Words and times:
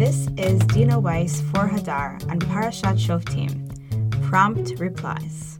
This 0.00 0.28
is 0.38 0.60
Dina 0.60 0.98
Weiss 0.98 1.42
for 1.42 1.68
Hadar 1.68 2.14
on 2.30 2.38
Parashat 2.38 2.96
Shoftim. 2.96 3.68
Prompt 4.22 4.78
replies. 4.78 5.58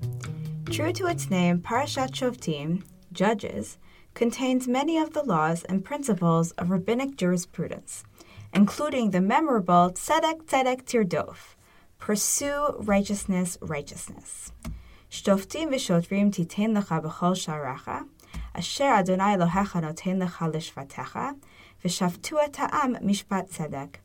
True 0.70 0.94
to 0.94 1.08
its 1.08 1.28
name, 1.28 1.58
Parashat 1.58 2.12
Shoftim, 2.12 2.82
Judges, 3.12 3.76
contains 4.14 4.66
many 4.66 4.96
of 4.96 5.12
the 5.12 5.22
laws 5.22 5.64
and 5.64 5.84
principles 5.84 6.52
of 6.52 6.70
rabbinic 6.70 7.18
jurisprudence, 7.18 8.02
including 8.54 9.10
the 9.10 9.20
memorable 9.20 9.90
Tzedek 9.90 10.44
Tzedek 10.44 10.86
Tirdof, 10.86 11.54
pursue 11.98 12.76
righteousness, 12.78 13.58
righteousness. 13.60 14.52
Shoftim 15.10 15.68
v'shotrim 15.68 16.32
titen 16.32 16.74
lecha 16.74 17.02
b'chol 17.02 17.36
sharacha, 17.36 18.08
asher 18.54 18.84
Adonai 18.84 19.36
Elohecha 19.36 19.82
noten 19.82 20.26
lecha 20.26 20.50
lishvatecha, 20.50 21.36
v'shavtu 21.84 22.42
et 22.42 22.56
ha'am 22.56 22.96
mishpat 23.02 23.50
tzedek. 23.52 23.96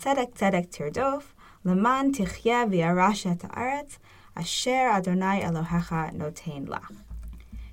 Tzedek 0.00 0.34
tzedek 0.34 0.70
tirdof, 0.70 1.34
leman 1.64 2.12
tichya 2.12 2.68
v'yarash 2.70 3.26
et 3.26 3.42
ha'aretz, 3.42 3.98
asher 4.36 4.88
Adonai 4.90 5.40
Elohecha 5.42 6.14
noten 6.14 6.68
lach. 6.68 6.94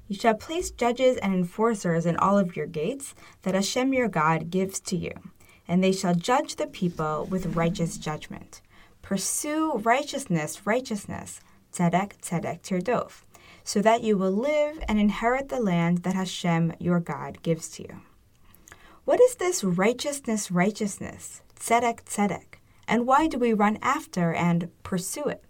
You 0.07 0.15
shall 0.15 0.33
place 0.33 0.71
judges 0.71 1.17
and 1.17 1.35
enforcers 1.35 2.05
in 2.07 2.17
all 2.17 2.39
of 2.39 2.55
your 2.55 2.65
gates 2.65 3.13
that 3.43 3.53
Hashem 3.53 3.93
your 3.93 4.07
God 4.07 4.49
gives 4.49 4.79
to 4.81 4.95
you, 4.95 5.11
and 5.67 5.83
they 5.83 5.91
shall 5.91 6.15
judge 6.15 6.55
the 6.55 6.65
people 6.67 7.27
with 7.29 7.55
righteous 7.55 7.97
judgment. 7.97 8.61
Pursue 9.03 9.73
righteousness, 9.73 10.65
righteousness, 10.65 11.41
tzedek, 11.73 12.13
tzedek, 12.21 12.61
tirdof, 12.61 13.21
so 13.63 13.81
that 13.81 14.03
you 14.03 14.17
will 14.17 14.31
live 14.31 14.83
and 14.87 14.99
inherit 14.99 15.49
the 15.49 15.59
land 15.59 15.99
that 15.99 16.15
Hashem 16.15 16.73
your 16.79 16.99
God 16.99 17.43
gives 17.43 17.69
to 17.69 17.83
you. 17.83 18.01
What 19.05 19.21
is 19.21 19.35
this 19.35 19.63
righteousness, 19.63 20.49
righteousness, 20.49 21.41
tzedek, 21.59 22.03
tzedek, 22.05 22.59
and 22.87 23.07
why 23.07 23.27
do 23.27 23.37
we 23.37 23.53
run 23.53 23.77
after 23.81 24.33
and 24.33 24.69
pursue 24.83 25.23
it? 25.25 25.43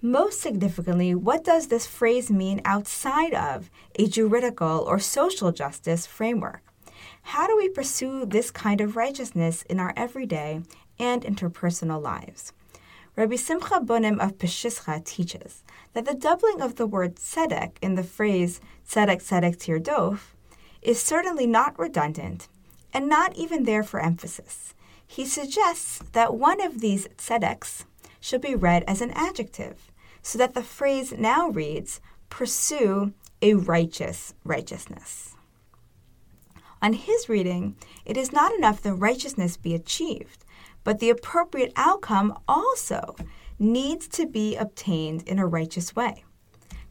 Most 0.00 0.40
significantly, 0.40 1.14
what 1.14 1.42
does 1.42 1.66
this 1.66 1.86
phrase 1.86 2.30
mean 2.30 2.60
outside 2.64 3.34
of 3.34 3.68
a 3.96 4.06
juridical 4.06 4.84
or 4.86 4.98
social 4.98 5.50
justice 5.50 6.06
framework? 6.06 6.62
How 7.22 7.46
do 7.46 7.56
we 7.56 7.68
pursue 7.68 8.24
this 8.24 8.50
kind 8.50 8.80
of 8.80 8.96
righteousness 8.96 9.62
in 9.62 9.80
our 9.80 9.92
everyday 9.96 10.62
and 10.98 11.22
interpersonal 11.22 12.00
lives? 12.00 12.52
Rabbi 13.16 13.34
Simcha 13.34 13.80
Bunim 13.80 14.20
of 14.20 14.38
Peshischa 14.38 15.04
teaches 15.04 15.64
that 15.92 16.04
the 16.04 16.14
doubling 16.14 16.62
of 16.62 16.76
the 16.76 16.86
word 16.86 17.16
tzedek 17.16 17.72
in 17.82 17.96
the 17.96 18.04
phrase 18.04 18.60
tzedek 18.88 19.20
tzedek 19.20 19.56
tirdof 19.56 20.20
is 20.80 21.02
certainly 21.02 21.46
not 21.46 21.76
redundant 21.76 22.46
and 22.94 23.08
not 23.08 23.34
even 23.36 23.64
there 23.64 23.82
for 23.82 23.98
emphasis. 23.98 24.74
He 25.08 25.26
suggests 25.26 25.98
that 26.12 26.34
one 26.34 26.60
of 26.60 26.80
these 26.80 27.08
tzedeks 27.16 27.84
should 28.20 28.42
be 28.42 28.54
read 28.54 28.84
as 28.86 29.00
an 29.00 29.10
adjective, 29.12 29.90
so 30.22 30.38
that 30.38 30.54
the 30.54 30.62
phrase 30.62 31.12
now 31.12 31.48
reads, 31.48 32.00
pursue 32.28 33.12
a 33.40 33.54
righteous 33.54 34.34
righteousness. 34.44 35.34
On 36.82 36.92
his 36.92 37.28
reading, 37.28 37.74
it 38.04 38.16
is 38.16 38.32
not 38.32 38.54
enough 38.54 38.82
that 38.82 38.94
righteousness 38.94 39.56
be 39.56 39.74
achieved, 39.74 40.44
but 40.84 41.00
the 41.00 41.10
appropriate 41.10 41.72
outcome 41.74 42.38
also 42.46 43.16
needs 43.58 44.06
to 44.08 44.26
be 44.26 44.56
obtained 44.56 45.22
in 45.26 45.38
a 45.38 45.46
righteous 45.46 45.96
way. 45.96 46.22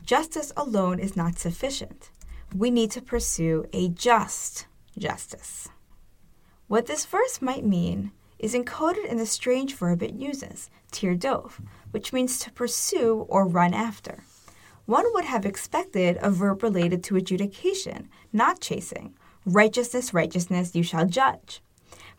Justice 0.03 0.51
alone 0.57 0.99
is 0.99 1.15
not 1.15 1.37
sufficient. 1.37 2.09
We 2.53 2.71
need 2.71 2.91
to 2.91 3.01
pursue 3.01 3.65
a 3.73 3.89
just 3.89 4.65
justice. 4.97 5.69
What 6.67 6.85
this 6.85 7.05
verse 7.05 7.41
might 7.41 7.65
mean 7.65 8.11
is 8.39 8.53
encoded 8.53 9.05
in 9.05 9.17
the 9.17 9.25
strange 9.25 9.73
verb 9.73 10.03
it 10.03 10.13
uses, 10.13 10.69
tirdof, 10.91 11.61
which 11.91 12.11
means 12.11 12.39
to 12.39 12.51
pursue 12.51 13.25
or 13.29 13.47
run 13.47 13.73
after. 13.73 14.25
One 14.85 15.05
would 15.13 15.23
have 15.23 15.45
expected 15.45 16.17
a 16.21 16.29
verb 16.29 16.63
related 16.63 17.05
to 17.05 17.15
adjudication, 17.15 18.09
not 18.33 18.59
chasing. 18.59 19.15
Righteousness, 19.45 20.13
righteousness, 20.13 20.75
you 20.75 20.83
shall 20.83 21.05
judge. 21.05 21.61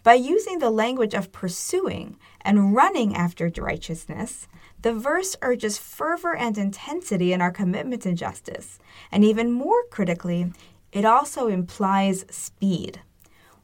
By 0.02 0.14
using 0.14 0.60
the 0.60 0.70
language 0.70 1.12
of 1.12 1.30
pursuing 1.30 2.16
and 2.40 2.74
running 2.74 3.14
after 3.14 3.52
righteousness, 3.58 4.48
the 4.80 4.94
verse 4.94 5.36
urges 5.42 5.76
fervor 5.76 6.34
and 6.34 6.56
intensity 6.56 7.34
in 7.34 7.42
our 7.42 7.50
commitment 7.50 8.02
to 8.02 8.14
justice, 8.14 8.78
and 9.12 9.24
even 9.24 9.52
more 9.52 9.84
critically, 9.90 10.52
it 10.90 11.04
also 11.04 11.48
implies 11.48 12.24
speed. 12.30 13.02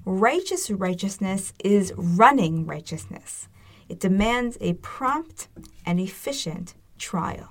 Righteous 0.05 0.71
righteousness 0.71 1.53
is 1.63 1.93
running 1.95 2.65
righteousness. 2.65 3.47
It 3.89 3.99
demands 3.99 4.57
a 4.61 4.73
prompt 4.73 5.47
and 5.85 5.99
efficient 5.99 6.75
trial. 6.97 7.49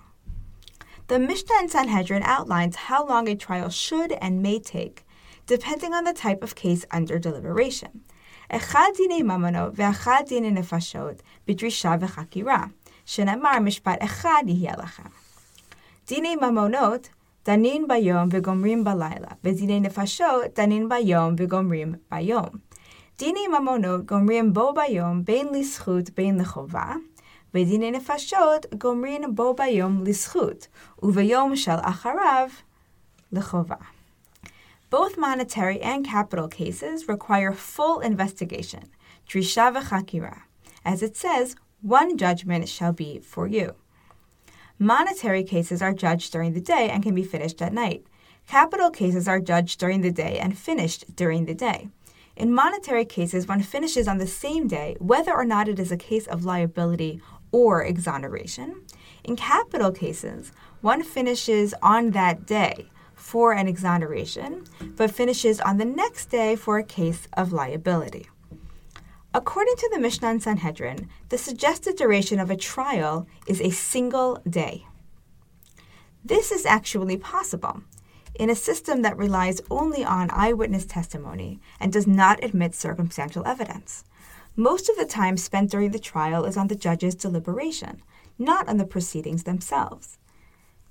The 1.09 1.19
Mishnah 1.19 1.61
in 1.63 1.69
Sanhedrin 1.69 2.23
outlines 2.23 2.77
how 2.77 3.07
long 3.07 3.29
a 3.29 3.35
trial 3.35 3.71
should 3.71 4.13
and 4.13 4.43
may 4.43 4.59
take, 4.59 5.07
depending 5.47 5.95
on 5.95 6.05
the 6.05 6.13
type 6.13 6.43
of 6.43 6.55
case 6.55 6.85
under 6.91 7.19
deliberation. 7.19 8.05
אחד 8.51 8.89
דיני 8.97 9.23
ממונות 9.23 9.73
ואחד 9.77 10.23
דיני 10.27 10.51
נפשות 10.51 11.23
בדרישה 11.47 11.95
וחקירה, 12.01 12.65
שנאמר 13.05 13.59
משפט 13.61 13.99
אחד 14.05 14.43
יהיה 14.47 14.73
לך. 14.79 15.03
דיני 16.07 16.37
ממונות 16.37 17.09
דנין 17.45 17.89
ביום 17.89 18.29
וגומרים 18.33 18.85
בלילה, 18.85 19.29
ודיני 19.45 19.81
נפשות 19.81 20.45
דנין 20.55 20.89
ביום 20.89 21.35
וגומרים 21.39 21.95
ביום. 22.11 22.49
דיני 23.19 23.49
ממונות 23.49 24.07
גומרים 24.07 24.53
בו 24.53 24.75
ביום 24.75 25.25
בין 25.25 25.49
לזכות 25.55 26.11
בין 26.11 26.41
לחובה, 26.41 26.93
ודיני 27.55 27.91
נפשות 27.91 28.67
גומרים 28.79 29.35
בו 29.35 29.55
ביום 29.55 30.05
לזכות, 30.05 30.67
וביום 31.03 31.57
של 31.57 31.77
אחריו 31.83 32.49
לחובה. 33.33 33.77
Both 34.91 35.19
monetary 35.19 35.81
and 35.83 36.07
capital 36.07 36.49
cases 36.49 37.09
require 37.09 37.53
full 37.53 38.01
investigation, 38.01 38.85
drisha 39.29 39.71
v'chakira. 39.75 40.37
As 40.85 41.03
it 41.03 41.15
says, 41.17 41.57
one 41.83 42.17
judgment 42.17 42.69
shall 42.69 42.93
be 42.93 43.21
for 43.21 43.47
you. 43.47 43.69
Monetary 44.84 45.46
cases 45.46 45.82
are 45.82 45.94
judged 45.94 46.34
during 46.34 46.52
the 46.52 46.60
day 46.60 46.90
and 46.90 47.02
can 47.02 47.16
be 47.16 47.24
finished 47.24 47.62
at 47.62 47.72
night. 47.72 48.06
Capital 48.50 48.90
cases 48.90 49.30
are 49.30 49.40
judged 49.40 49.80
during 49.80 50.02
the 50.02 50.12
day 50.12 50.38
and 50.38 50.58
finished 50.58 51.16
during 51.16 51.46
the 51.46 51.54
day. 51.54 51.88
In 52.36 52.54
monetary 52.54 53.06
cases, 53.06 53.48
one 53.48 53.62
finishes 53.64 54.10
on 54.10 54.18
the 54.18 54.28
same 54.28 54.68
day, 54.68 54.98
whether 55.00 55.34
or 55.34 55.46
not 55.46 55.70
it 55.70 55.80
is 55.80 55.94
a 55.94 55.96
case 55.96 56.28
of 56.28 56.44
liability 56.44 57.22
or 57.54 57.82
exoneration. 57.82 58.82
In 59.24 59.38
capital 59.38 59.94
cases, 59.94 60.52
one 60.82 61.02
finishes 61.02 61.74
on 61.82 62.12
that 62.12 62.46
day, 62.46 62.90
for 63.16 63.54
an 63.54 63.70
exoneration, 63.70 64.66
but 64.98 65.12
finishes 65.12 65.62
on 65.62 65.78
the 65.78 65.86
next 65.86 66.26
day 66.26 66.58
for 66.58 66.78
a 66.78 66.84
case 66.84 67.30
of 67.38 67.54
liability. 67.54 68.28
According 69.36 69.76
to 69.78 69.90
the 69.92 70.00
Mishnah 70.00 70.30
and 70.30 70.44
Sanhedrin, 70.44 71.10
the 71.30 71.40
suggested 71.40 71.96
duration 71.96 72.40
of 72.40 72.52
a 72.52 72.56
trial 72.56 73.28
is 73.48 73.60
a 73.62 73.72
single 73.72 74.40
day. 74.48 74.86
This 76.24 76.52
is 76.52 76.68
actually 76.68 77.18
possible 77.18 77.82
in 78.36 78.52
a 78.52 78.56
system 78.56 79.02
that 79.02 79.18
relies 79.18 79.60
only 79.72 80.06
on 80.06 80.30
eyewitness 80.32 80.86
testimony 80.86 81.60
and 81.80 81.92
does 81.92 82.06
not 82.06 82.44
admit 82.44 82.76
circumstantial 82.76 83.46
evidence. 83.46 84.04
Most 84.56 84.88
of 84.88 84.98
the 84.98 85.06
time 85.06 85.38
spent 85.38 85.72
during 85.72 85.92
the 85.92 86.00
trial 86.00 86.46
is 86.46 86.56
on 86.56 86.68
the 86.68 86.76
judge's 86.76 87.16
deliberation, 87.16 88.04
not 88.38 88.70
on 88.70 88.78
the 88.78 88.86
proceedings 88.86 89.44
themselves. 89.44 90.20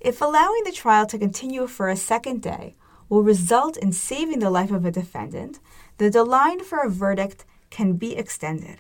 If 0.01 0.21
allowing 0.21 0.65
the 0.65 0.73
trial 0.73 1.07
to 1.07 1.19
continue 1.19 1.69
for 1.69 1.89
a 1.89 1.97
second 1.97 2.43
day 2.43 2.75
will 3.09 3.23
result 3.23 3.77
in 3.77 3.93
saving 3.93 4.41
the 4.41 4.51
life 4.51 4.73
of 4.73 4.85
a 4.85 4.91
defendant, 4.91 5.61
the 5.99 6.11
deadline 6.11 6.65
for 6.65 6.81
a 6.81 6.91
verdict 6.91 7.45
can 7.73 7.95
be 7.95 8.17
extended. 8.17 8.79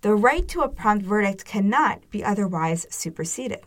The 0.00 0.14
right 0.14 0.46
to 0.48 0.62
a 0.62 0.68
prompt 0.68 1.06
verdict 1.06 1.44
cannot 1.44 2.10
be 2.10 2.24
otherwise 2.24 2.86
superseded. 2.90 3.60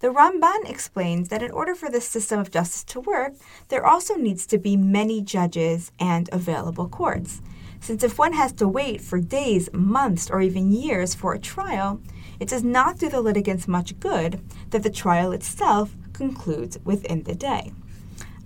The 0.00 0.08
Ramban 0.08 0.68
explains 0.68 1.30
that 1.30 1.42
in 1.42 1.50
order 1.50 1.74
for 1.74 1.88
this 1.88 2.06
system 2.06 2.38
of 2.38 2.50
justice 2.50 2.84
to 2.84 3.00
work, 3.00 3.32
there 3.68 3.86
also 3.86 4.14
needs 4.14 4.46
to 4.48 4.58
be 4.58 4.76
many 4.76 5.22
judges 5.22 5.90
and 5.98 6.28
available 6.30 6.88
courts. 6.88 7.40
Since 7.80 8.02
if 8.02 8.18
one 8.18 8.34
has 8.34 8.52
to 8.54 8.68
wait 8.68 9.00
for 9.00 9.18
days, 9.20 9.70
months, 9.72 10.30
or 10.30 10.42
even 10.42 10.70
years 10.70 11.14
for 11.14 11.32
a 11.32 11.38
trial, 11.38 12.00
it 12.38 12.48
does 12.48 12.62
not 12.62 12.98
do 12.98 13.08
the 13.08 13.22
litigants 13.22 13.66
much 13.66 13.98
good 13.98 14.42
that 14.70 14.82
the 14.82 14.90
trial 14.90 15.32
itself 15.32 15.96
concludes 16.12 16.78
within 16.84 17.22
the 17.22 17.34
day. 17.34 17.72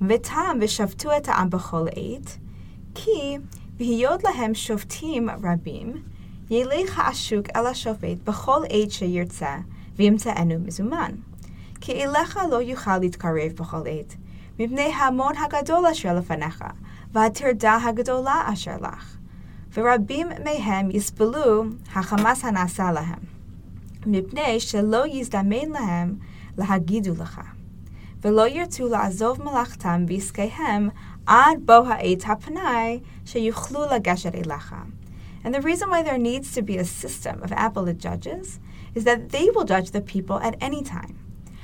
V'tam 0.01 0.61
v'shavtu 0.63 1.13
et 1.13 2.39
ki 2.95 3.39
בהיות 3.81 4.25
להם 4.25 4.55
שופטים 4.55 5.29
רבים, 5.31 5.93
ילך 6.51 6.99
העשוק 6.99 7.47
אל 7.57 7.67
השופט 7.67 8.17
בכל 8.25 8.61
עת 8.69 8.91
שירצה, 8.91 9.57
וימצאנו 9.97 10.55
מזומן. 10.67 11.13
כי 11.81 12.05
אליך 12.05 12.39
לא 12.51 12.63
יוכל 12.63 12.99
להתקרב 12.99 13.53
בכל 13.59 13.83
עת, 13.87 14.17
מפני 14.59 14.93
ההמון 14.93 15.33
הגדול 15.37 15.87
אשר 15.87 16.15
לפניך, 16.15 16.65
והטרדה 17.13 17.79
הגדולה 17.85 18.43
אשר 18.53 18.77
לך. 18.77 19.17
ורבים 19.75 20.29
מהם 20.45 20.91
יסבלו 20.91 21.65
החמאס 21.95 22.45
הנעשה 22.45 22.93
להם, 22.93 23.19
מפני 24.07 24.61
שלא 24.61 25.07
יזדמן 25.07 25.69
להם 25.69 26.17
להגידו 26.59 27.13
לך, 27.23 27.41
ולא 28.23 28.49
ירצו 28.49 28.89
לעזוב 28.89 29.43
מלאכתם 29.43 30.07
בעסקיהם 30.07 30.89
Ad 31.33 31.65
boha 31.65 31.95
ha'etz 31.95 32.25
sheyuchlu 32.25 33.89
lageshet 33.89 34.35
elecha. 34.35 34.91
And 35.45 35.55
the 35.55 35.61
reason 35.61 35.89
why 35.89 36.03
there 36.03 36.19
needs 36.19 36.53
to 36.55 36.61
be 36.61 36.77
a 36.77 36.85
system 36.85 37.41
of 37.45 37.53
appellate 37.53 37.99
judges 37.99 38.59
is 38.97 39.05
that 39.05 39.29
they 39.29 39.49
will 39.49 39.63
judge 39.63 39.93
the 39.93 40.01
people 40.01 40.41
at 40.41 40.57
any 40.61 40.83
time. 40.83 41.21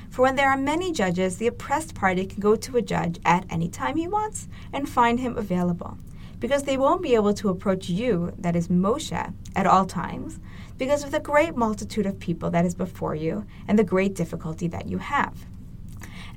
For 0.09 0.23
when 0.23 0.37
there 0.37 0.49
are 0.49 0.57
many 0.57 0.93
judges, 0.93 1.39
the 1.39 1.49
oppressed 1.49 1.97
party 1.97 2.27
can 2.27 2.39
go 2.39 2.55
to 2.55 2.77
a 2.77 2.81
judge 2.81 3.19
at 3.25 3.45
any 3.51 3.69
time 3.69 3.97
he 3.97 4.07
wants 4.07 4.47
and 4.73 4.89
find 4.89 5.19
him 5.19 5.37
available. 5.37 5.99
Because 6.39 6.63
they 6.63 6.77
won't 6.77 7.03
be 7.03 7.17
able 7.17 7.35
to 7.35 7.49
approach 7.49 7.89
you, 7.89 8.35
that 8.39 8.55
is 8.55 8.69
Moshe, 8.69 9.35
at 9.57 9.67
all 9.67 9.85
times, 9.85 10.39
because 10.79 11.03
of 11.03 11.11
the 11.11 11.19
great 11.19 11.57
multitude 11.57 12.07
of 12.07 12.21
people 12.21 12.51
that 12.51 12.65
is 12.65 12.77
before 12.77 13.17
you 13.17 13.45
and 13.67 13.77
the 13.77 13.83
great 13.83 14.15
difficulty 14.15 14.69
that 14.69 14.87
you 14.87 14.99
have. 14.99 15.45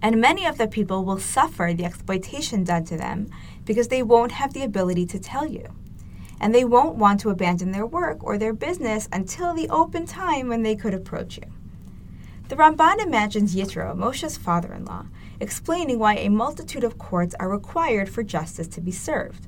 And 0.01 0.21
many 0.21 0.45
of 0.45 0.57
the 0.57 0.67
people 0.67 1.03
will 1.03 1.19
suffer 1.19 1.73
the 1.75 1.85
exploitation 1.85 2.63
done 2.63 2.85
to 2.85 2.97
them 2.97 3.29
because 3.65 3.89
they 3.89 4.01
won't 4.01 4.31
have 4.33 4.53
the 4.53 4.63
ability 4.63 5.05
to 5.07 5.19
tell 5.19 5.45
you. 5.45 5.67
And 6.39 6.55
they 6.55 6.63
won't 6.63 6.95
want 6.95 7.19
to 7.21 7.29
abandon 7.29 7.71
their 7.71 7.85
work 7.85 8.23
or 8.23 8.37
their 8.37 8.53
business 8.53 9.09
until 9.11 9.53
the 9.53 9.67
open 9.69 10.05
time 10.05 10.47
when 10.47 10.63
they 10.63 10.75
could 10.75 10.93
approach 10.93 11.37
you. 11.37 11.43
The 12.47 12.55
Ramban 12.55 12.99
imagines 12.99 13.55
Yitro, 13.55 13.95
Moshe's 13.95 14.37
father 14.37 14.73
in 14.73 14.85
law, 14.85 15.05
explaining 15.39 15.99
why 15.99 16.15
a 16.15 16.29
multitude 16.29 16.83
of 16.83 16.97
courts 16.97 17.35
are 17.39 17.49
required 17.49 18.09
for 18.09 18.23
justice 18.23 18.67
to 18.69 18.81
be 18.81 18.91
served. 18.91 19.45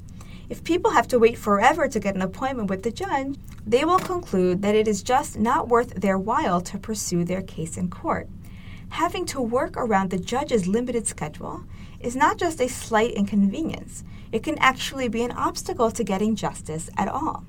If 0.49 0.63
people 0.63 0.91
have 0.91 1.07
to 1.07 1.17
wait 1.17 1.37
forever 1.37 1.87
to 1.87 1.99
get 1.99 2.13
an 2.13 2.21
appointment 2.21 2.69
with 2.69 2.83
the 2.83 2.91
judge, 2.91 3.37
they 3.65 3.85
will 3.85 3.99
conclude 3.99 4.61
that 4.61 4.75
it 4.75 4.87
is 4.87 5.01
just 5.01 5.39
not 5.39 5.69
worth 5.69 5.95
their 5.95 6.17
while 6.17 6.59
to 6.61 6.77
pursue 6.77 7.23
their 7.23 7.41
case 7.41 7.77
in 7.77 7.89
court. 7.89 8.27
Having 8.91 9.25
to 9.27 9.41
work 9.41 9.77
around 9.77 10.09
the 10.09 10.19
judge's 10.19 10.67
limited 10.67 11.07
schedule 11.07 11.63
is 12.01 12.15
not 12.15 12.37
just 12.37 12.59
a 12.59 12.67
slight 12.67 13.11
inconvenience, 13.11 14.03
it 14.33 14.43
can 14.43 14.57
actually 14.59 15.07
be 15.07 15.23
an 15.23 15.31
obstacle 15.31 15.91
to 15.91 16.03
getting 16.03 16.35
justice 16.35 16.89
at 16.97 17.07
all. 17.07 17.45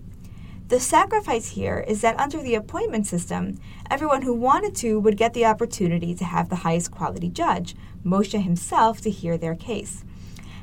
The 0.69 0.79
sacrifice 0.79 1.51
here 1.51 1.85
is 1.87 2.01
that 2.01 2.19
under 2.19 2.41
the 2.41 2.55
appointment 2.55 3.09
system, 3.09 3.59
everyone 3.91 4.23
who 4.23 4.33
wanted 4.33 4.77
to 4.77 5.01
would 5.01 5.17
get 5.17 5.35
the 5.35 5.45
opportunity 5.45 6.15
to 6.15 6.25
have 6.25 6.49
the 6.49 6.63
highest 6.63 6.93
quality 6.93 7.29
judge, 7.29 7.75
Moshe 8.05 8.41
himself, 8.41 9.01
to 9.01 9.11
hear 9.11 9.37
their 9.37 9.57
case. 9.57 10.05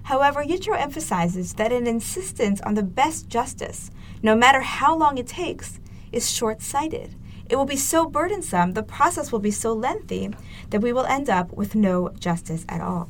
However, 0.03 0.43
Yitro 0.43 0.79
emphasizes 0.79 1.53
that 1.55 1.73
an 1.73 1.87
insistence 1.87 2.61
on 2.61 2.75
the 2.75 2.83
best 2.83 3.27
justice, 3.27 3.91
no 4.23 4.33
matter 4.33 4.61
how 4.61 4.97
long 4.97 5.17
it 5.17 5.27
takes, 5.27 5.79
is 6.13 6.31
short 6.31 6.61
sighted. 6.61 7.15
It 7.50 7.56
will 7.56 7.66
be 7.66 7.75
so 7.75 8.06
burdensome, 8.06 8.74
the 8.74 8.84
process 8.84 9.31
will 9.31 9.40
be 9.40 9.51
so 9.51 9.74
lengthy, 9.74 10.30
that 10.69 10.81
we 10.81 10.94
will 10.94 11.06
end 11.06 11.30
up 11.30 11.51
with 11.51 11.74
no 11.74 12.10
justice 12.19 12.63
at 12.69 12.80
all. 12.80 13.10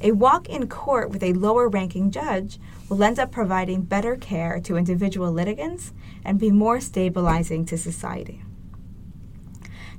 A 0.00 0.12
walk 0.12 0.48
in 0.48 0.68
court 0.68 1.10
with 1.10 1.22
a 1.22 1.32
lower 1.32 1.68
ranking 1.68 2.10
judge 2.10 2.58
will 2.88 3.02
end 3.02 3.18
up 3.18 3.30
providing 3.30 3.82
better 3.82 4.16
care 4.16 4.60
to 4.60 4.76
individual 4.76 5.32
litigants 5.32 5.92
and 6.24 6.38
be 6.38 6.50
more 6.50 6.80
stabilizing 6.80 7.64
to 7.66 7.78
society. 7.78 8.42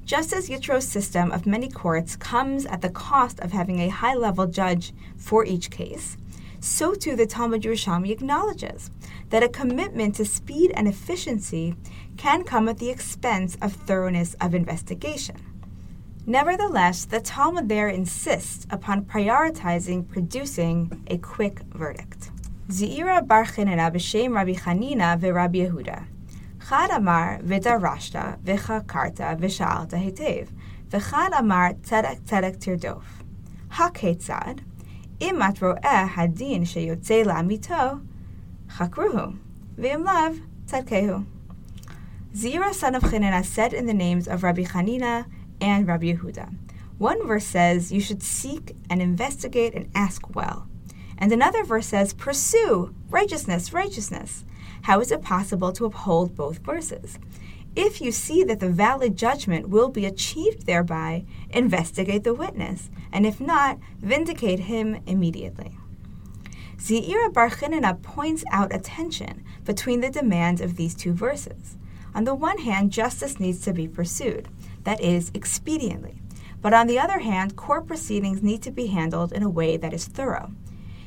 Just 0.06 0.34
as 0.34 0.50
Yitro's 0.50 0.86
system 0.86 1.32
of 1.32 1.46
many 1.46 1.70
courts 1.70 2.18
comes 2.18 2.66
at 2.66 2.82
the 2.82 2.90
cost 2.90 3.40
of 3.40 3.54
having 3.54 3.80
a 3.80 3.88
high 3.88 4.16
level 4.16 4.46
judge 4.46 4.94
for 5.16 5.46
each 5.46 5.72
case, 5.72 6.18
so 6.60 6.94
too 6.94 7.16
the 7.16 7.26
Talmud 7.26 7.64
Yerushalmi 7.64 8.10
acknowledges 8.10 8.90
that 9.30 9.44
a 9.44 9.50
commitment 9.50 10.16
to 10.16 10.26
speed 10.26 10.72
and 10.76 10.88
efficiency 10.88 11.76
can 12.18 12.44
come 12.44 12.69
at 12.69 12.77
the 12.77 12.89
expense 12.89 13.57
of 13.62 13.74
thoroughness 13.74 14.36
of 14.42 14.54
investigation. 14.54 15.36
Nevertheless, 16.25 17.04
the 17.06 17.19
Talmud 17.19 17.68
there 17.68 17.89
insists 17.89 18.65
upon 18.69 19.04
prioritizing 19.04 20.07
producing 20.07 21.04
a 21.07 21.18
quick 21.18 21.60
verdict. 21.74 22.31
Zira 22.69 23.27
bar 23.27 23.44
Chanina 23.44 23.92
b'shem 23.92 24.33
Rabbi 24.33 24.54
Chanina 24.54 25.19
ve'Rabbi 25.19 25.69
Yehuda. 25.69 26.06
Chad 26.69 26.92
amar 26.92 27.39
v'darashta 27.39 28.39
v'chakarta 28.39 29.38
v'sha'alta 29.38 30.01
hetev 30.01 30.48
v'chad 30.89 31.38
amar 31.38 31.74
tzedek 31.74 32.21
tzedek 32.21 32.57
tirdof. 32.57 33.04
Haketzad, 33.71 34.60
im 35.19 35.42
at 35.42 35.60
ro'eh 35.60 36.07
hadin 36.07 36.63
sheyotze 36.63 37.25
la'amito, 37.25 38.01
chakruhu, 38.77 39.38
v'im 39.77 40.06
lav 40.06 40.39
tzedkehu. 40.68 41.25
Zira 42.36 42.74
son 42.74 42.96
of 42.96 43.04
Chanina 43.04 43.46
said 43.46 43.74
in 43.74 43.86
the 43.86 43.94
names 43.94 44.28
of 44.28 44.42
Rabbi 44.42 44.64
Chanina 44.64 45.28
and 45.62 45.88
Rabbi 45.88 46.14
Yehuda. 46.14 46.52
One 46.98 47.28
verse 47.28 47.46
says 47.46 47.92
you 47.92 48.02
should 48.02 48.24
seek 48.24 48.76
and 48.90 49.04
investigate 49.04 49.76
and 49.76 49.92
ask 49.94 50.36
well. 50.36 50.68
And 51.16 51.32
another 51.32 51.64
verse 51.64 51.86
says 51.86 52.12
pursue 52.12 52.96
righteousness, 53.12 53.72
righteousness. 53.72 54.46
How 54.82 55.00
is 55.00 55.12
it 55.12 55.22
possible 55.22 55.72
to 55.74 55.86
uphold 55.86 56.36
both 56.36 56.58
verses? 56.58 57.20
If 57.76 58.02
you 58.02 58.12
see 58.12 58.44
that 58.44 58.60
the 58.60 58.70
valid 58.70 59.16
judgment 59.16 59.70
will 59.70 59.90
be 59.90 60.06
achieved 60.06 60.66
thereby, 60.66 61.26
investigate 61.52 62.24
the 62.24 62.34
witness, 62.34 62.90
and 63.12 63.28
if 63.28 63.40
not, 63.40 63.78
vindicate 64.00 64.62
him 64.62 65.04
immediately. 65.06 65.78
Zeira 66.78 67.32
Bar 67.32 67.52
Chanina 67.52 68.02
points 68.02 68.44
out 68.52 68.74
a 68.74 68.80
tension 68.80 69.44
between 69.66 70.02
the 70.02 70.10
demands 70.10 70.62
of 70.62 70.78
these 70.78 70.96
two 70.96 71.14
verses. 71.14 71.78
On 72.15 72.25
the 72.25 72.36
one 72.36 72.60
hand, 72.60 72.92
justice 72.92 73.39
needs 73.39 73.62
to 73.62 73.74
be 73.74 73.88
pursued, 73.88 74.48
that 74.83 75.01
is, 75.01 75.31
expediently. 75.31 76.19
But 76.62 76.74
on 76.74 76.88
the 76.88 77.00
other 77.00 77.19
hand, 77.19 77.56
court 77.56 77.88
proceedings 77.88 78.44
need 78.44 78.62
to 78.63 78.71
be 78.71 78.88
handled 78.88 79.33
in 79.33 79.44
a 79.44 79.50
way 79.50 79.77
that 79.77 79.94
is 79.94 80.06
thorough. 80.06 80.51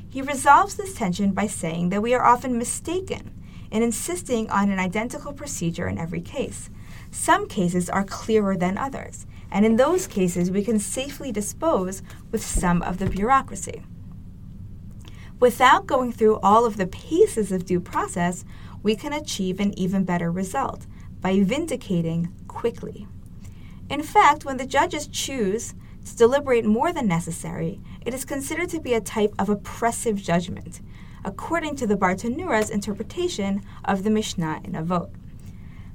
He 0.09 0.21
resolves 0.21 0.75
this 0.75 0.95
tension 0.95 1.33
by 1.33 1.47
saying 1.47 1.91
that 1.91 2.03
we 2.03 2.15
are 2.15 2.25
often 2.25 2.59
mistaken 2.59 3.33
in 3.71 3.83
insisting 3.83 4.51
on 4.51 4.71
an 4.71 4.79
identical 4.79 5.33
procedure 5.33 5.89
in 5.89 5.99
every 5.99 6.21
case. 6.21 6.71
Some 7.11 7.49
cases 7.49 7.89
are 7.89 8.05
clearer 8.05 8.57
than 8.57 8.77
others, 8.77 9.27
and 9.51 9.65
in 9.65 9.77
those 9.77 10.07
cases 10.07 10.51
we 10.51 10.65
can 10.65 10.79
safely 10.79 11.33
dispose 11.33 12.03
with 12.31 12.45
some 12.45 12.83
of 12.83 12.99
the 12.99 13.07
bureaucracy. 13.07 13.83
Without 15.39 15.87
going 15.87 16.13
through 16.13 16.39
all 16.41 16.65
of 16.65 16.77
the 16.77 16.87
paces 16.87 17.53
of 17.53 17.67
due 17.67 17.81
process, 17.81 18.45
we 18.83 18.97
can 18.97 19.13
achieve 19.13 19.61
an 19.61 19.79
even 19.79 20.05
better 20.05 20.31
result 20.31 20.87
by 21.21 21.41
vindicating 21.41 22.33
quickly. 22.49 23.07
In 23.89 24.03
fact, 24.03 24.45
when 24.45 24.57
the 24.57 24.67
judges 24.67 25.07
choose 25.07 25.75
to 26.05 26.17
deliberate 26.17 26.65
more 26.65 26.93
than 26.93 27.07
necessary, 27.07 27.81
it 28.05 28.15
is 28.15 28.25
considered 28.25 28.69
to 28.71 28.81
be 28.81 28.95
a 28.95 29.01
type 29.01 29.35
of 29.39 29.49
oppressive 29.49 30.17
judgment, 30.17 30.81
according 31.25 31.77
to 31.77 31.87
the 31.87 31.97
Bartenura's 31.97 32.71
interpretation 32.71 33.63
of 33.85 34.05
the 34.05 34.11
Mishnah 34.11 34.61
in 34.65 34.73
Avot. 34.73 35.11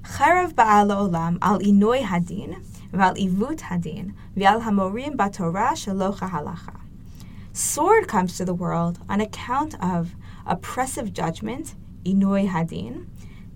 Charav 0.03 0.53
ba'al 0.53 0.89
olam 0.89 1.37
al 1.41 1.59
inoi 1.59 2.01
hadin, 2.01 2.63
v'al 2.91 3.15
ivut 3.17 3.59
hadin, 3.61 4.13
v'al 4.35 4.63
hamorim 4.63 5.15
batorah 5.15 5.71
shalocha 5.71 6.29
halacha. 6.29 6.79
Sword 7.53 8.07
comes 8.07 8.37
to 8.37 8.45
the 8.45 8.53
world 8.53 8.99
on 9.07 9.21
account 9.21 9.75
of 9.81 10.15
oppressive 10.45 11.13
judgment, 11.13 11.75
inoi 12.03 12.47
hadin, 12.49 13.05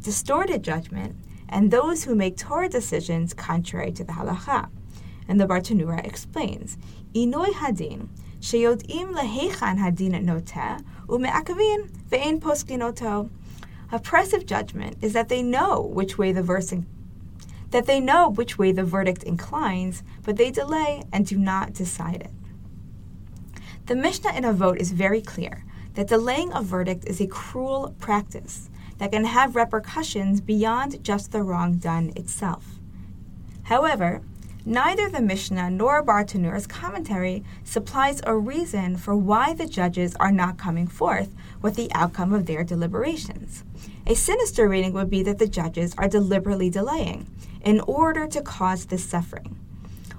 distorted 0.02 0.64
judgment, 0.64 1.16
and 1.50 1.72
those 1.72 2.04
who 2.04 2.16
make 2.16 2.38
Torah 2.38 2.70
decisions 2.70 3.34
contrary 3.34 3.92
to 3.94 4.04
the 4.04 4.14
halacha. 4.14 4.70
And 5.28 5.40
the 5.40 5.48
Bartenura 5.48 6.06
explains, 6.06 6.78
Inoi 7.14 7.54
hadin, 7.54 8.10
sheyod'im 8.40 9.14
lehechan 9.16 9.80
hadin 9.80 10.14
noteh, 10.24 10.84
ume'akavin 11.08 11.90
ve'en 12.10 12.40
poskinoto. 12.40 13.30
Oppressive 13.92 14.46
judgment 14.46 14.98
is 15.02 15.14
that 15.14 15.30
they 15.30 15.42
know 15.42 15.82
which 15.82 16.18
way 16.18 16.32
the 16.32 16.44
verse 16.44 16.72
in- 16.72 16.86
that 17.72 17.86
they 17.86 18.00
know 18.00 18.30
which 18.30 18.58
way 18.58 18.72
the 18.72 18.84
verdict 18.84 19.24
inclines, 19.24 20.04
but 20.24 20.38
they 20.38 20.52
delay 20.52 21.04
and 21.12 21.26
do 21.26 21.38
not 21.38 21.74
decide 21.74 22.22
it. 22.22 22.32
The 23.88 23.96
Mishnah 23.96 24.34
in 24.34 24.44
Avot 24.44 24.78
is 24.78 24.92
very 24.92 25.22
clear 25.22 25.64
that 25.94 26.08
delaying 26.08 26.52
a 26.54 26.62
verdict 26.62 27.06
is 27.06 27.22
a 27.22 27.28
cruel 27.28 27.96
practice 28.00 28.70
that 28.98 29.12
can 29.12 29.26
have 29.26 29.56
repercussions 29.56 30.42
beyond 30.42 31.04
just 31.04 31.32
the 31.32 31.44
wrong 31.44 31.76
done 31.76 32.12
itself. 32.16 32.80
However, 33.64 34.22
neither 34.66 35.10
the 35.10 35.22
Mishnah 35.22 35.70
nor 35.72 36.04
Bartenura's 36.04 36.68
commentary 36.68 37.44
supplies 37.64 38.22
a 38.24 38.36
reason 38.36 38.98
for 38.98 39.16
why 39.16 39.54
the 39.54 39.68
judges 39.68 40.16
are 40.16 40.32
not 40.32 40.58
coming 40.58 40.88
forth 40.88 41.34
with 41.62 41.76
the 41.76 41.92
outcome 41.94 42.34
of 42.34 42.46
their 42.46 42.64
deliberations. 42.64 43.64
A 44.08 44.16
sinister 44.16 44.70
reading 44.70 44.94
would 44.94 45.10
be 45.10 45.24
that 45.24 45.40
the 45.40 45.48
judges 45.48 45.94
are 45.98 46.08
deliberately 46.08 46.70
delaying 46.70 47.28
in 47.64 47.80
order 47.82 48.28
to 48.28 48.42
cause 48.42 48.86
this 48.86 49.04
suffering. 49.04 49.58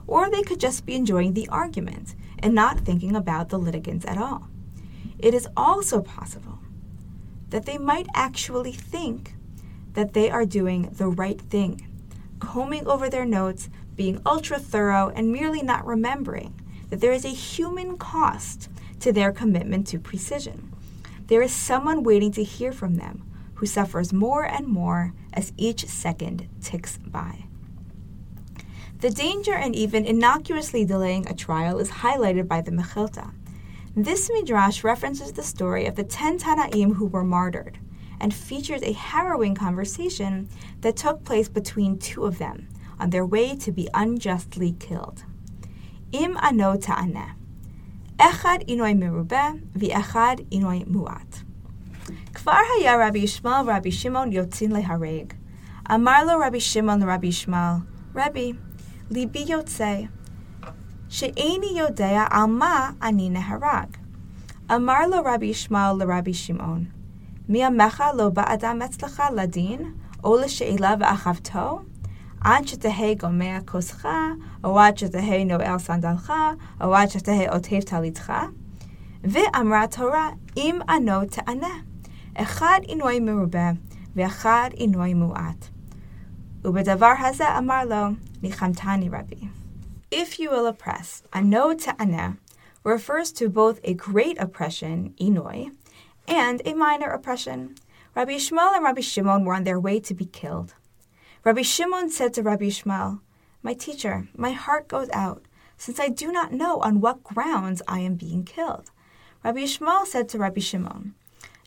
Or 0.06 0.30
they 0.30 0.42
could 0.42 0.60
just 0.60 0.84
be 0.84 0.94
enjoying 0.94 1.34
the 1.34 1.48
argument 1.48 2.14
and 2.40 2.54
not 2.54 2.80
thinking 2.80 3.16
about 3.16 3.48
the 3.48 3.58
litigants 3.58 4.04
at 4.06 4.18
all. 4.18 4.48
It 5.18 5.34
is 5.34 5.48
also 5.56 6.02
possible 6.02 6.55
that 7.50 7.66
they 7.66 7.78
might 7.78 8.06
actually 8.14 8.72
think 8.72 9.34
that 9.94 10.12
they 10.12 10.30
are 10.30 10.44
doing 10.44 10.90
the 10.92 11.08
right 11.08 11.40
thing, 11.40 11.86
combing 12.38 12.86
over 12.86 13.08
their 13.08 13.24
notes, 13.24 13.68
being 13.94 14.20
ultra 14.26 14.58
thorough, 14.58 15.10
and 15.14 15.32
merely 15.32 15.62
not 15.62 15.86
remembering 15.86 16.60
that 16.90 17.00
there 17.00 17.12
is 17.12 17.24
a 17.24 17.28
human 17.28 17.96
cost 17.96 18.68
to 19.00 19.12
their 19.12 19.32
commitment 19.32 19.86
to 19.86 19.98
precision. 19.98 20.72
There 21.26 21.42
is 21.42 21.52
someone 21.52 22.02
waiting 22.02 22.32
to 22.32 22.44
hear 22.44 22.72
from 22.72 22.94
them 22.94 23.24
who 23.54 23.66
suffers 23.66 24.12
more 24.12 24.44
and 24.44 24.66
more 24.66 25.12
as 25.32 25.52
each 25.56 25.86
second 25.86 26.48
ticks 26.60 26.98
by. 26.98 27.44
The 29.00 29.10
danger 29.10 29.54
in 29.54 29.74
even 29.74 30.06
innocuously 30.06 30.84
delaying 30.84 31.26
a 31.26 31.34
trial 31.34 31.78
is 31.78 31.90
highlighted 31.90 32.48
by 32.48 32.60
the 32.60 32.70
Mechilta. 32.70 33.30
This 33.98 34.28
midrash 34.28 34.84
references 34.84 35.32
the 35.32 35.42
story 35.42 35.86
of 35.86 35.94
the 35.94 36.04
ten 36.04 36.38
Tanaim 36.38 36.96
who 36.96 37.06
were 37.06 37.24
martyred 37.24 37.78
and 38.20 38.34
features 38.34 38.82
a 38.82 38.92
harrowing 38.92 39.54
conversation 39.54 40.50
that 40.82 40.98
took 40.98 41.24
place 41.24 41.48
between 41.48 41.98
two 41.98 42.26
of 42.26 42.36
them 42.36 42.68
on 43.00 43.08
their 43.08 43.24
way 43.24 43.56
to 43.56 43.72
be 43.72 43.88
unjustly 43.94 44.76
killed. 44.78 45.24
Im 46.12 46.36
ano 46.36 46.76
ta'aneh. 46.76 47.36
Echad 48.18 48.68
inoi 48.68 48.94
merube, 48.94 49.62
v'echad 49.72 50.46
inoi 50.50 50.86
muat. 50.86 51.44
Kvar 52.34 52.66
haya 52.66 52.98
Rabbi 52.98 53.20
Yishmael 53.20 53.66
Rabbi 53.66 53.88
Shimon 53.88 54.30
yotzin 54.30 54.72
lehareg. 54.72 55.32
Amar 55.86 56.26
lo 56.26 56.38
Rabbi 56.38 56.58
Shimon 56.58 57.02
Rabbi 57.02 57.28
Yishmael, 57.28 57.86
Rabbi, 58.12 58.52
libi 59.08 59.46
שאיני 61.16 61.78
יודע 61.78 62.24
על 62.30 62.44
מה 62.44 62.90
אני 63.02 63.30
נהרג. 63.30 63.86
אמר 64.74 65.06
לו 65.10 65.16
רבי 65.24 65.46
ישמעאל 65.46 65.96
לרבי 65.98 66.34
שמעון, 66.34 66.84
מי 67.48 67.64
עמך 67.64 68.04
לא 68.16 68.28
בא 68.28 68.54
אדם 68.54 68.82
אצלך 68.82 69.22
לדין, 69.36 69.92
או 70.24 70.36
לשאלה 70.36 70.94
ואחבתו? 71.00 71.80
עד 72.40 72.68
שתהא 72.68 73.14
גומע 73.20 73.58
כוסך, 73.64 74.08
או 74.64 74.80
עד 74.80 74.98
שתהא 74.98 75.44
נועל 75.44 75.78
סנדלך, 75.78 76.32
או 76.80 76.94
עד 76.94 77.10
שתהא 77.10 77.54
עוטף 77.54 77.80
טליתך? 77.86 78.32
ואמרה 79.24 79.82
התורה, 79.82 80.28
אם 80.56 80.78
ענו 80.88 81.24
תענה. 81.30 81.74
אחד 82.34 82.80
עינוי 82.82 83.20
מרובה, 83.20 83.70
ואחד 84.16 84.70
עינוי 84.72 85.14
מועט. 85.14 85.68
ובדבר 86.64 87.14
הזה 87.18 87.58
אמר 87.58 87.84
לו, 87.84 88.06
ניחמתני 88.42 89.08
רבי. 89.08 89.65
If 90.10 90.38
you 90.38 90.50
will 90.50 90.66
oppress, 90.66 91.24
ano 91.32 91.74
ta'ana 91.74 92.36
refers 92.84 93.32
to 93.32 93.48
both 93.48 93.80
a 93.82 93.92
great 93.92 94.40
oppression, 94.40 95.14
inoi, 95.20 95.72
and 96.28 96.62
a 96.64 96.74
minor 96.74 97.08
oppression. 97.08 97.74
Rabbi 98.14 98.32
Ishmael 98.32 98.74
and 98.74 98.84
Rabbi 98.84 99.00
Shimon 99.00 99.44
were 99.44 99.54
on 99.54 99.64
their 99.64 99.80
way 99.80 99.98
to 99.98 100.14
be 100.14 100.26
killed. 100.26 100.74
Rabbi 101.42 101.62
Shimon 101.62 102.08
said 102.10 102.32
to 102.34 102.42
Rabbi 102.42 102.66
Ishmael, 102.66 103.20
My 103.64 103.74
teacher, 103.74 104.28
my 104.36 104.52
heart 104.52 104.86
goes 104.86 105.10
out, 105.10 105.42
since 105.76 105.98
I 105.98 106.08
do 106.08 106.30
not 106.30 106.52
know 106.52 106.78
on 106.80 107.00
what 107.00 107.24
grounds 107.24 107.82
I 107.88 107.98
am 107.98 108.14
being 108.14 108.44
killed. 108.44 108.92
Rabbi 109.42 109.60
Ishmael 109.60 110.06
said 110.06 110.28
to 110.30 110.38
Rabbi 110.38 110.60
Shimon, 110.60 111.14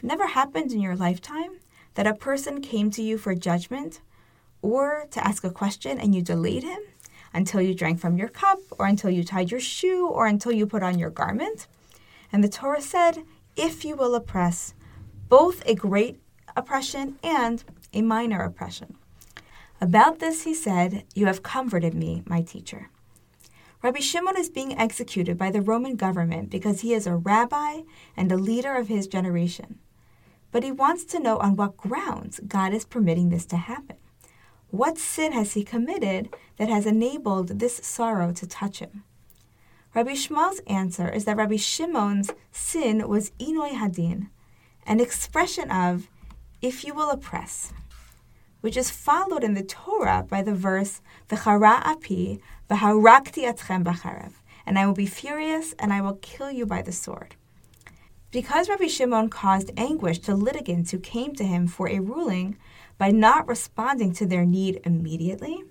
Never 0.02 0.28
happened 0.28 0.72
in 0.72 0.80
your 0.80 0.96
lifetime 0.96 1.60
that 1.96 2.08
a 2.08 2.14
person 2.14 2.62
came 2.62 2.90
to 2.92 3.04
you 3.04 3.18
for 3.18 3.36
judgment 3.36 4.00
or 4.62 5.08
to 5.12 5.28
ask 5.28 5.44
a 5.44 5.52
question 5.52 6.00
and 6.00 6.16
you 6.16 6.22
delayed 6.22 6.64
him 6.64 6.80
until 7.34 7.62
you 7.62 7.74
drank 7.74 8.00
from 8.00 8.18
your 8.18 8.30
cup 8.30 8.60
or 8.72 8.86
until 8.86 9.10
you 9.10 9.24
tied 9.24 9.52
your 9.52 9.60
shoe 9.60 10.08
or 10.08 10.26
until 10.26 10.52
you 10.52 10.66
put 10.66 10.84
on 10.84 11.00
your 11.00 11.10
garment? 11.10 11.68
And 12.32 12.44
the 12.44 12.50
Torah 12.50 12.82
said, 12.82 13.24
If 13.56 13.84
you 13.84 13.96
will 13.96 14.16
oppress, 14.16 14.74
both 15.28 15.64
a 15.66 15.76
great 15.76 16.20
oppression 16.56 17.18
and 17.24 17.64
a 17.94 18.02
minor 18.02 18.42
oppression. 18.42 18.96
About 19.82 20.20
this 20.20 20.44
he 20.44 20.54
said, 20.54 21.06
You 21.16 21.26
have 21.28 21.44
comforted 21.44 21.94
me, 21.94 22.24
my 22.26 22.42
teacher. 22.42 22.90
Rabbi 23.82 24.02
Shimon 24.02 24.38
is 24.38 24.50
being 24.50 24.78
executed 24.78 25.38
by 25.38 25.52
the 25.52 25.62
Roman 25.62 25.96
government 25.96 26.50
because 26.50 26.82
he 26.82 26.94
is 26.94 27.08
a 27.08 27.16
rabbi 27.16 27.84
and 28.18 28.30
a 28.30 28.38
leader 28.38 28.76
of 28.76 28.90
his 28.90 29.08
generation. 29.08 29.80
But 30.52 30.64
he 30.64 30.72
wants 30.72 31.06
to 31.06 31.20
know 31.20 31.38
on 31.38 31.56
what 31.56 31.78
grounds 31.78 32.42
God 32.46 32.74
is 32.74 32.84
permitting 32.84 33.30
this 33.30 33.46
to 33.48 33.58
happen. 33.58 33.96
What 34.72 34.98
sin 34.98 35.32
has 35.32 35.54
he 35.54 35.64
committed 35.64 36.34
that 36.58 36.70
has 36.70 36.86
enabled 36.86 37.60
this 37.60 37.78
sorrow 37.78 38.32
to 38.34 38.48
touch 38.48 38.80
him? 38.80 39.04
Rabbi 39.96 40.12
Shmuel's 40.12 40.62
answer 40.68 41.10
is 41.10 41.26
that 41.26 41.38
Rabbi 41.38 41.56
Shimon's 41.56 42.30
sin 42.52 43.08
was 43.08 43.32
Inoi 43.40 43.72
Hadin, 43.72 44.30
an 44.86 45.00
expression 45.00 45.72
of, 45.72 46.08
if 46.62 46.84
you 46.84 46.94
will 46.94 47.10
oppress 47.10 47.74
which 48.62 48.78
is 48.78 48.90
followed 48.90 49.44
in 49.44 49.54
the 49.54 49.64
Torah 49.64 50.26
by 50.28 50.42
the 50.42 50.54
verse 50.54 51.02
V'chara 51.30 51.82
api 51.86 52.42
v'harakti 52.70 53.44
atchem 53.44 53.84
b'charev, 53.84 54.34
and 54.66 54.78
I 54.78 54.86
will 54.86 54.94
be 54.94 55.06
furious 55.06 55.74
and 55.80 55.94
I 55.94 56.02
will 56.02 56.20
kill 56.22 56.52
you 56.52 56.66
by 56.66 56.82
the 56.82 56.92
sword. 56.92 57.36
Because 58.32 58.70
Rabbi 58.70 58.88
Shimon 58.88 59.30
caused 59.30 59.72
anguish 59.78 60.20
to 60.20 60.36
litigants 60.36 60.92
who 60.92 61.00
came 61.00 61.34
to 61.36 61.44
him 61.44 61.68
for 61.68 61.90
a 61.90 62.00
ruling 62.00 62.58
by 63.00 63.10
not 63.10 63.48
responding 63.48 64.14
to 64.14 64.28
their 64.28 64.46
need 64.46 64.82
immediately, 64.84 65.64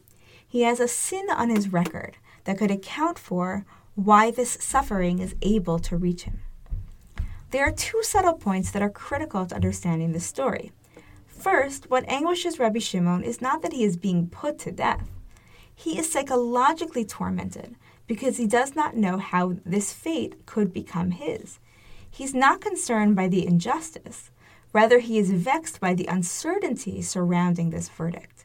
he 0.48 0.62
has 0.62 0.80
a 0.80 0.88
sin 0.88 1.26
on 1.30 1.50
his 1.50 1.72
record 1.72 2.16
that 2.44 2.58
could 2.58 2.70
account 2.70 3.18
for 3.18 3.64
why 3.94 4.30
this 4.30 4.56
suffering 4.60 5.20
is 5.20 5.36
able 5.42 5.78
to 5.78 5.96
reach 5.96 6.22
him. 6.22 6.40
There 7.50 7.64
are 7.66 7.72
two 7.72 8.02
subtle 8.02 8.34
points 8.34 8.70
that 8.70 8.82
are 8.82 8.90
critical 8.90 9.44
to 9.46 9.54
understanding 9.54 10.12
this 10.12 10.26
story. 10.26 10.72
First, 11.26 11.90
what 11.90 12.08
anguishes 12.08 12.58
Rabbi 12.58 12.78
Shimon 12.78 13.22
is 13.22 13.40
not 13.40 13.62
that 13.62 13.72
he 13.72 13.84
is 13.84 13.96
being 13.96 14.28
put 14.28 14.58
to 14.60 14.72
death. 14.72 15.08
He 15.74 15.98
is 15.98 16.10
psychologically 16.10 17.04
tormented 17.04 17.76
because 18.06 18.38
he 18.38 18.46
does 18.46 18.74
not 18.74 18.96
know 18.96 19.18
how 19.18 19.56
this 19.64 19.92
fate 19.92 20.46
could 20.46 20.72
become 20.72 21.12
his. 21.12 21.58
He's 22.10 22.34
not 22.34 22.60
concerned 22.60 23.14
by 23.14 23.28
the 23.28 23.46
injustice, 23.46 24.30
rather, 24.72 24.98
he 24.98 25.18
is 25.18 25.30
vexed 25.30 25.80
by 25.80 25.94
the 25.94 26.06
uncertainty 26.06 27.02
surrounding 27.02 27.70
this 27.70 27.88
verdict. 27.88 28.44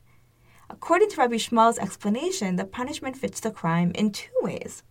According 0.70 1.10
to 1.12 1.18
Rabbi 1.18 1.36
Shmuel's 1.36 1.78
explanation, 1.78 2.56
the 2.56 2.66
punishment 2.66 3.18
fits 3.18 3.40
the 3.40 3.52
crime 3.52 3.92
in 3.96 4.12
two 4.12 4.32
ways. 4.42 4.84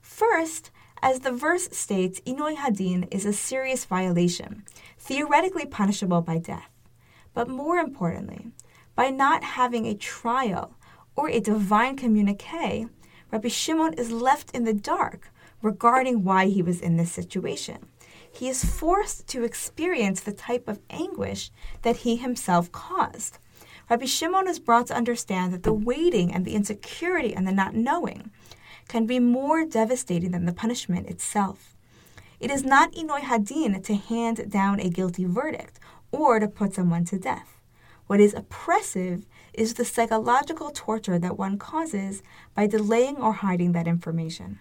First, 0.00 0.70
as 1.02 1.20
the 1.20 1.32
verse 1.32 1.68
states, 1.70 2.20
Inoi 2.26 2.56
Hadin 2.56 3.08
is 3.10 3.24
a 3.24 3.32
serious 3.32 3.84
violation, 3.84 4.64
theoretically 4.98 5.66
punishable 5.66 6.20
by 6.20 6.38
death. 6.38 6.70
But 7.34 7.48
more 7.48 7.78
importantly, 7.78 8.52
by 8.94 9.10
not 9.10 9.42
having 9.42 9.86
a 9.86 9.94
trial 9.94 10.76
or 11.16 11.28
a 11.28 11.40
divine 11.40 11.96
communique, 11.96 12.86
Rabbi 13.30 13.48
Shimon 13.48 13.94
is 13.94 14.12
left 14.12 14.50
in 14.52 14.64
the 14.64 14.74
dark 14.74 15.30
regarding 15.62 16.22
why 16.22 16.46
he 16.46 16.62
was 16.62 16.80
in 16.80 16.96
this 16.96 17.10
situation. 17.10 17.86
He 18.34 18.48
is 18.48 18.64
forced 18.64 19.28
to 19.28 19.44
experience 19.44 20.20
the 20.20 20.32
type 20.32 20.66
of 20.66 20.80
anguish 20.90 21.52
that 21.82 21.98
he 21.98 22.16
himself 22.16 22.72
caused. 22.72 23.38
Rabbi 23.88 24.06
Shimon 24.06 24.48
is 24.48 24.58
brought 24.58 24.88
to 24.88 24.96
understand 24.96 25.52
that 25.52 25.62
the 25.62 25.72
waiting 25.72 26.34
and 26.34 26.44
the 26.44 26.54
insecurity 26.54 27.32
and 27.32 27.46
the 27.46 27.52
not 27.52 27.74
knowing 27.76 28.32
can 28.88 29.06
be 29.06 29.20
more 29.20 29.64
devastating 29.64 30.32
than 30.32 30.46
the 30.46 30.52
punishment 30.52 31.08
itself. 31.08 31.76
It 32.40 32.50
is 32.50 32.64
not 32.64 32.92
Inoi 32.92 33.20
Hadin 33.20 33.80
to 33.84 33.94
hand 33.94 34.50
down 34.50 34.80
a 34.80 34.90
guilty 34.90 35.26
verdict 35.26 35.78
or 36.10 36.40
to 36.40 36.48
put 36.48 36.74
someone 36.74 37.04
to 37.06 37.18
death. 37.18 37.60
What 38.08 38.20
is 38.20 38.34
oppressive 38.34 39.26
is 39.52 39.74
the 39.74 39.84
psychological 39.84 40.70
torture 40.70 41.20
that 41.20 41.38
one 41.38 41.56
causes 41.56 42.22
by 42.54 42.66
delaying 42.66 43.16
or 43.16 43.34
hiding 43.34 43.72
that 43.72 43.86
information. 43.86 44.58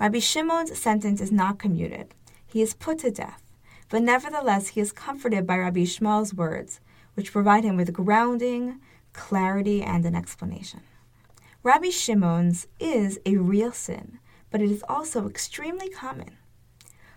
Rabbi 0.00 0.18
Shimon's 0.18 0.76
sentence 0.76 1.20
is 1.20 1.30
not 1.30 1.58
commuted. 1.60 2.14
He 2.50 2.62
is 2.62 2.72
put 2.72 2.98
to 3.00 3.10
death, 3.10 3.42
but 3.90 4.02
nevertheless 4.02 4.68
he 4.68 4.80
is 4.80 4.90
comforted 4.90 5.46
by 5.46 5.58
Rabbi 5.58 5.82
Shmuel's 5.82 6.32
words, 6.32 6.80
which 7.12 7.30
provide 7.30 7.62
him 7.62 7.76
with 7.76 7.92
grounding, 7.92 8.80
clarity, 9.12 9.82
and 9.82 10.06
an 10.06 10.14
explanation. 10.14 10.80
Rabbi 11.62 11.90
Shimon's 11.90 12.66
is 12.80 13.20
a 13.26 13.36
real 13.36 13.72
sin, 13.72 14.18
but 14.50 14.62
it 14.62 14.70
is 14.70 14.82
also 14.88 15.28
extremely 15.28 15.90
common. 15.90 16.38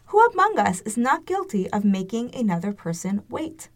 Who 0.07 0.19
among 0.25 0.59
us 0.59 0.81
is 0.81 0.97
not 0.97 1.25
guilty 1.25 1.69
of 1.69 1.85
making 1.85 2.35
another 2.35 2.73
person 2.73 3.23
wait? 3.29 3.69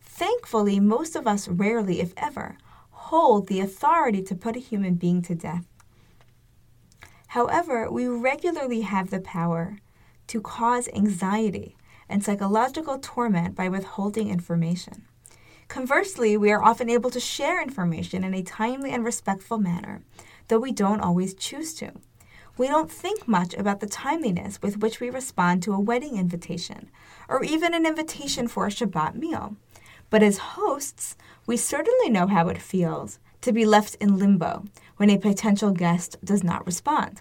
Thankfully, 0.00 0.80
most 0.80 1.14
of 1.14 1.28
us 1.28 1.46
rarely, 1.46 2.00
if 2.00 2.12
ever, 2.16 2.58
hold 2.90 3.46
the 3.46 3.60
authority 3.60 4.22
to 4.22 4.34
put 4.34 4.56
a 4.56 4.60
human 4.60 4.94
being 4.94 5.22
to 5.22 5.36
death. 5.36 5.66
However, 7.28 7.88
we 7.88 8.08
regularly 8.08 8.80
have 8.80 9.10
the 9.10 9.20
power 9.20 9.78
to 10.32 10.40
cause 10.40 10.88
anxiety 10.94 11.76
and 12.08 12.24
psychological 12.24 12.98
torment 12.98 13.54
by 13.54 13.68
withholding 13.68 14.30
information. 14.30 15.04
Conversely, 15.68 16.38
we 16.38 16.50
are 16.50 16.64
often 16.64 16.88
able 16.88 17.10
to 17.10 17.20
share 17.20 17.62
information 17.62 18.24
in 18.24 18.32
a 18.32 18.42
timely 18.42 18.92
and 18.92 19.04
respectful 19.04 19.58
manner, 19.58 20.00
though 20.48 20.58
we 20.58 20.72
don't 20.72 21.02
always 21.02 21.34
choose 21.34 21.74
to. 21.74 21.92
We 22.56 22.66
don't 22.66 22.90
think 22.90 23.28
much 23.28 23.52
about 23.52 23.80
the 23.80 23.86
timeliness 23.86 24.62
with 24.62 24.78
which 24.78 25.00
we 25.00 25.10
respond 25.10 25.62
to 25.64 25.74
a 25.74 25.80
wedding 25.80 26.16
invitation, 26.16 26.90
or 27.28 27.44
even 27.44 27.74
an 27.74 27.84
invitation 27.84 28.48
for 28.48 28.66
a 28.66 28.70
Shabbat 28.70 29.14
meal. 29.14 29.56
But 30.08 30.22
as 30.22 30.38
hosts, 30.56 31.14
we 31.46 31.58
certainly 31.58 32.08
know 32.08 32.26
how 32.26 32.48
it 32.48 32.62
feels 32.62 33.18
to 33.42 33.52
be 33.52 33.66
left 33.66 33.96
in 33.96 34.18
limbo 34.18 34.64
when 34.96 35.10
a 35.10 35.18
potential 35.18 35.72
guest 35.72 36.16
does 36.24 36.42
not 36.42 36.64
respond. 36.64 37.20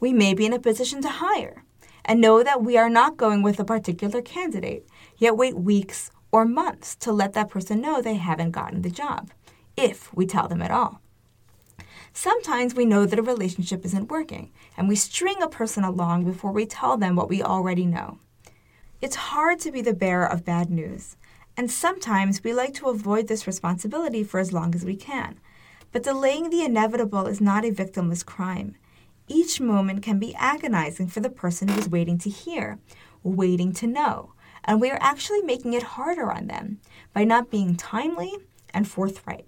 We 0.00 0.12
may 0.12 0.34
be 0.34 0.46
in 0.46 0.52
a 0.52 0.58
position 0.58 1.00
to 1.02 1.08
hire 1.08 1.63
and 2.04 2.20
know 2.20 2.42
that 2.42 2.62
we 2.62 2.76
are 2.76 2.90
not 2.90 3.16
going 3.16 3.42
with 3.42 3.58
a 3.58 3.64
particular 3.64 4.20
candidate, 4.20 4.86
yet 5.16 5.36
wait 5.36 5.56
weeks 5.56 6.10
or 6.30 6.44
months 6.44 6.94
to 6.96 7.12
let 7.12 7.32
that 7.32 7.48
person 7.48 7.80
know 7.80 8.02
they 8.02 8.14
haven't 8.14 8.50
gotten 8.50 8.82
the 8.82 8.90
job, 8.90 9.30
if 9.76 10.12
we 10.14 10.26
tell 10.26 10.48
them 10.48 10.62
at 10.62 10.70
all. 10.70 11.00
Sometimes 12.12 12.74
we 12.74 12.84
know 12.84 13.06
that 13.06 13.18
a 13.18 13.22
relationship 13.22 13.84
isn't 13.84 14.10
working, 14.10 14.52
and 14.76 14.88
we 14.88 14.96
string 14.96 15.42
a 15.42 15.48
person 15.48 15.82
along 15.82 16.24
before 16.24 16.52
we 16.52 16.66
tell 16.66 16.96
them 16.96 17.16
what 17.16 17.28
we 17.28 17.42
already 17.42 17.86
know. 17.86 18.18
It's 19.00 19.16
hard 19.16 19.58
to 19.60 19.72
be 19.72 19.82
the 19.82 19.94
bearer 19.94 20.26
of 20.26 20.44
bad 20.44 20.70
news, 20.70 21.16
and 21.56 21.70
sometimes 21.70 22.42
we 22.42 22.52
like 22.52 22.74
to 22.74 22.88
avoid 22.88 23.28
this 23.28 23.46
responsibility 23.46 24.24
for 24.24 24.40
as 24.40 24.52
long 24.52 24.74
as 24.74 24.84
we 24.84 24.96
can. 24.96 25.40
But 25.92 26.02
delaying 26.02 26.50
the 26.50 26.64
inevitable 26.64 27.26
is 27.26 27.40
not 27.40 27.64
a 27.64 27.70
victimless 27.70 28.24
crime. 28.24 28.76
Each 29.26 29.60
moment 29.60 30.02
can 30.02 30.18
be 30.18 30.34
agonizing 30.34 31.08
for 31.08 31.20
the 31.20 31.30
person 31.30 31.68
who 31.68 31.78
is 31.78 31.88
waiting 31.88 32.18
to 32.18 32.30
hear, 32.30 32.78
waiting 33.22 33.72
to 33.74 33.86
know, 33.86 34.34
and 34.64 34.80
we 34.80 34.90
are 34.90 34.98
actually 35.00 35.42
making 35.42 35.72
it 35.72 35.82
harder 35.82 36.30
on 36.30 36.46
them 36.46 36.80
by 37.12 37.24
not 37.24 37.50
being 37.50 37.74
timely 37.74 38.32
and 38.72 38.86
forthright. 38.86 39.46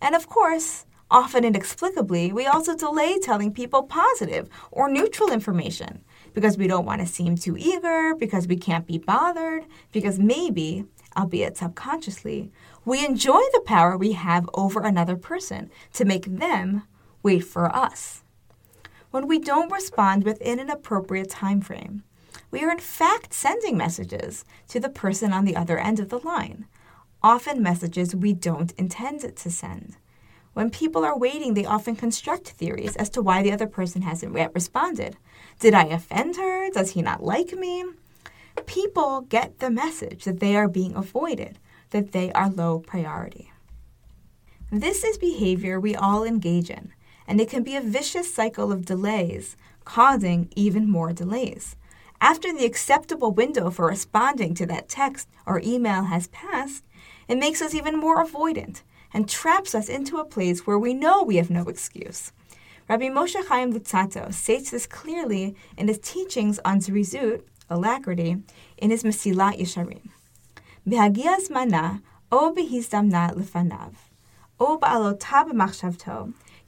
And 0.00 0.14
of 0.14 0.28
course, 0.28 0.86
often 1.10 1.44
inexplicably, 1.44 2.32
we 2.32 2.46
also 2.46 2.76
delay 2.76 3.18
telling 3.18 3.52
people 3.52 3.84
positive 3.84 4.48
or 4.70 4.88
neutral 4.88 5.32
information 5.32 6.04
because 6.32 6.58
we 6.58 6.66
don't 6.66 6.86
want 6.86 7.00
to 7.00 7.06
seem 7.06 7.36
too 7.36 7.56
eager, 7.56 8.14
because 8.16 8.48
we 8.48 8.56
can't 8.56 8.86
be 8.86 8.98
bothered, 8.98 9.64
because 9.92 10.18
maybe, 10.18 10.84
albeit 11.16 11.56
subconsciously, 11.56 12.50
we 12.84 13.04
enjoy 13.04 13.40
the 13.52 13.62
power 13.64 13.96
we 13.96 14.12
have 14.12 14.50
over 14.54 14.80
another 14.80 15.16
person 15.16 15.70
to 15.92 16.04
make 16.04 16.26
them 16.26 16.82
wait 17.22 17.44
for 17.44 17.74
us. 17.74 18.23
When 19.14 19.28
we 19.28 19.38
don't 19.38 19.70
respond 19.70 20.24
within 20.24 20.58
an 20.58 20.68
appropriate 20.68 21.30
time 21.30 21.60
frame, 21.60 22.02
we 22.50 22.64
are 22.64 22.72
in 22.72 22.80
fact 22.80 23.32
sending 23.32 23.76
messages 23.76 24.44
to 24.66 24.80
the 24.80 24.88
person 24.88 25.32
on 25.32 25.44
the 25.44 25.54
other 25.54 25.78
end 25.78 26.00
of 26.00 26.08
the 26.08 26.18
line, 26.18 26.66
often 27.22 27.62
messages 27.62 28.12
we 28.12 28.32
don't 28.32 28.72
intend 28.72 29.20
to 29.36 29.50
send. 29.52 29.98
When 30.54 30.68
people 30.68 31.04
are 31.04 31.16
waiting, 31.16 31.54
they 31.54 31.64
often 31.64 31.94
construct 31.94 32.48
theories 32.48 32.96
as 32.96 33.08
to 33.10 33.22
why 33.22 33.44
the 33.44 33.52
other 33.52 33.68
person 33.68 34.02
hasn't 34.02 34.36
yet 34.36 34.52
responded. 34.52 35.16
Did 35.60 35.74
I 35.74 35.84
offend 35.84 36.34
her? 36.34 36.68
Does 36.70 36.90
he 36.90 37.00
not 37.00 37.22
like 37.22 37.52
me? 37.52 37.84
People 38.66 39.20
get 39.20 39.60
the 39.60 39.70
message 39.70 40.24
that 40.24 40.40
they 40.40 40.56
are 40.56 40.66
being 40.66 40.96
avoided, 40.96 41.60
that 41.90 42.10
they 42.10 42.32
are 42.32 42.50
low 42.50 42.80
priority. 42.80 43.52
This 44.72 45.04
is 45.04 45.18
behavior 45.18 45.78
we 45.78 45.94
all 45.94 46.24
engage 46.24 46.68
in, 46.68 46.92
and 47.26 47.40
it 47.40 47.48
can 47.48 47.62
be 47.62 47.76
a 47.76 47.80
vicious 47.80 48.32
cycle 48.32 48.72
of 48.72 48.84
delays, 48.84 49.56
causing 49.84 50.48
even 50.56 50.90
more 50.90 51.12
delays. 51.12 51.76
After 52.20 52.52
the 52.52 52.64
acceptable 52.64 53.32
window 53.32 53.70
for 53.70 53.86
responding 53.86 54.54
to 54.54 54.66
that 54.66 54.88
text 54.88 55.28
or 55.46 55.60
email 55.64 56.04
has 56.04 56.28
passed, 56.28 56.84
it 57.28 57.38
makes 57.38 57.60
us 57.60 57.74
even 57.74 57.98
more 57.98 58.24
avoidant 58.24 58.82
and 59.12 59.28
traps 59.28 59.74
us 59.74 59.88
into 59.88 60.16
a 60.16 60.24
place 60.24 60.66
where 60.66 60.78
we 60.78 60.94
know 60.94 61.22
we 61.22 61.36
have 61.36 61.50
no 61.50 61.68
excuse. 61.68 62.32
Rabbi 62.88 63.08
Moshe 63.08 63.46
Chaim 63.46 63.72
Luzzatto 63.72 64.32
states 64.32 64.70
this 64.70 64.86
clearly 64.86 65.54
in 65.76 65.88
his 65.88 65.98
teachings 65.98 66.60
on 66.64 66.80
Zrizut, 66.80 67.42
alacrity, 67.70 68.38
in 68.76 68.90
his 68.90 69.02
Mesilat 69.02 69.58
Yesharim. 69.58 70.08
Behagias 70.86 71.50
mana 71.50 72.02
o 72.30 72.52
behizdamna 72.54 73.34
lefanav, 73.34 73.94
o 74.60 74.78
ba'alotab 74.78 75.52
machshavto, 75.52 76.34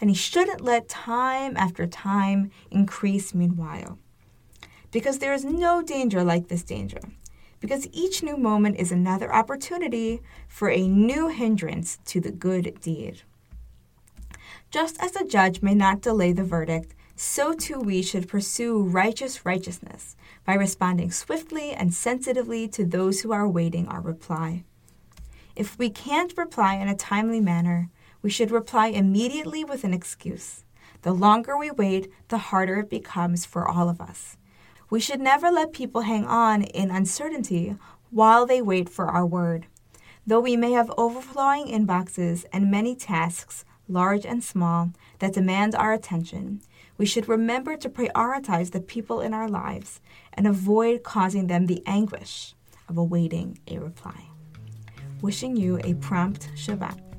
and 0.00 0.10
he 0.10 0.16
shouldn't 0.16 0.60
let 0.60 0.88
time 0.88 1.56
after 1.56 1.86
time 1.86 2.50
increase 2.70 3.34
meanwhile 3.34 3.98
because 4.94 5.18
there 5.18 5.34
is 5.34 5.44
no 5.44 5.82
danger 5.82 6.22
like 6.22 6.46
this 6.46 6.62
danger. 6.62 7.00
Because 7.58 7.88
each 7.90 8.22
new 8.22 8.36
moment 8.36 8.76
is 8.78 8.92
another 8.92 9.34
opportunity 9.34 10.22
for 10.46 10.70
a 10.70 10.86
new 10.86 11.26
hindrance 11.26 11.98
to 12.04 12.20
the 12.20 12.30
good 12.30 12.78
deed. 12.80 13.22
Just 14.70 15.02
as 15.02 15.16
a 15.16 15.26
judge 15.26 15.62
may 15.62 15.74
not 15.74 16.00
delay 16.00 16.32
the 16.32 16.44
verdict, 16.44 16.94
so 17.16 17.52
too 17.52 17.80
we 17.80 18.02
should 18.02 18.28
pursue 18.28 18.84
righteous 18.84 19.44
righteousness 19.44 20.14
by 20.44 20.54
responding 20.54 21.10
swiftly 21.10 21.72
and 21.72 21.92
sensitively 21.92 22.68
to 22.68 22.84
those 22.84 23.22
who 23.22 23.32
are 23.32 23.42
awaiting 23.42 23.88
our 23.88 24.00
reply. 24.00 24.62
If 25.56 25.76
we 25.76 25.90
can't 25.90 26.38
reply 26.38 26.76
in 26.76 26.86
a 26.86 26.96
timely 26.96 27.40
manner, 27.40 27.90
we 28.24 28.30
should 28.30 28.50
reply 28.50 28.86
immediately 28.86 29.64
with 29.64 29.84
an 29.84 29.92
excuse. 29.92 30.64
The 31.02 31.12
longer 31.12 31.58
we 31.58 31.70
wait, 31.70 32.10
the 32.28 32.38
harder 32.38 32.76
it 32.78 32.88
becomes 32.88 33.44
for 33.44 33.68
all 33.68 33.90
of 33.90 34.00
us. 34.00 34.38
We 34.88 34.98
should 34.98 35.20
never 35.20 35.50
let 35.50 35.74
people 35.74 36.00
hang 36.00 36.24
on 36.24 36.62
in 36.62 36.90
uncertainty 36.90 37.76
while 38.10 38.46
they 38.46 38.62
wait 38.62 38.88
for 38.88 39.08
our 39.08 39.26
word. 39.26 39.66
Though 40.26 40.40
we 40.40 40.56
may 40.56 40.72
have 40.72 40.90
overflowing 40.96 41.66
inboxes 41.66 42.46
and 42.50 42.70
many 42.70 42.96
tasks, 42.96 43.66
large 43.88 44.24
and 44.24 44.42
small, 44.42 44.92
that 45.18 45.34
demand 45.34 45.74
our 45.74 45.92
attention, 45.92 46.62
we 46.96 47.04
should 47.04 47.28
remember 47.28 47.76
to 47.76 47.90
prioritize 47.90 48.70
the 48.70 48.80
people 48.80 49.20
in 49.20 49.34
our 49.34 49.50
lives 49.50 50.00
and 50.32 50.46
avoid 50.46 51.02
causing 51.02 51.48
them 51.48 51.66
the 51.66 51.82
anguish 51.84 52.54
of 52.88 52.96
awaiting 52.96 53.58
a 53.68 53.78
reply. 53.78 54.28
Wishing 55.20 55.56
you 55.56 55.78
a 55.84 55.92
prompt 55.96 56.48
Shabbat. 56.54 57.13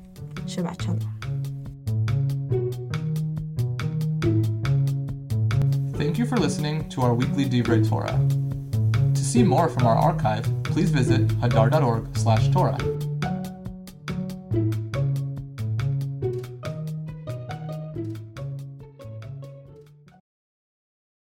Thank 5.96 6.18
you 6.18 6.26
for 6.26 6.36
listening 6.36 6.88
to 6.90 7.02
our 7.02 7.14
weekly 7.14 7.46
Divrei 7.46 7.86
Torah. 7.88 8.18
To 9.14 9.24
see 9.24 9.42
more 9.42 9.68
from 9.68 9.86
our 9.86 9.96
archive, 9.96 10.44
please 10.64 10.90
visit 10.90 11.26
hadar.org/torah. 11.40 12.95